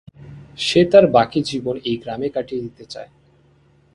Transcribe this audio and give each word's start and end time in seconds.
সে 0.59 0.81
তার 0.91 1.05
বাকি 1.15 1.39
জীবন 1.49 1.75
এই 1.89 1.97
গ্রামে 2.03 2.27
কাটিয়ে 2.35 2.63
দিতে 2.65 2.83
চায়। 2.93 3.09